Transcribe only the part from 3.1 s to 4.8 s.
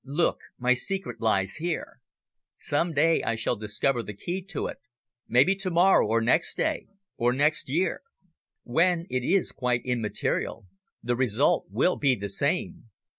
I shall discover the key to it